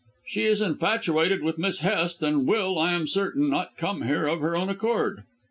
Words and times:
"She 0.25 0.45
is 0.45 0.61
infatuated 0.61 1.43
with 1.43 1.59
Miss 1.59 1.81
Hest 1.81 2.23
and 2.23 2.47
will, 2.47 2.79
I 2.79 2.93
am 2.93 3.05
certain, 3.05 3.51
not 3.51 3.77
come 3.77 4.01
here 4.01 4.25
of 4.25 4.39
her 4.41 4.55
own 4.55 4.67
accord." 4.67 5.25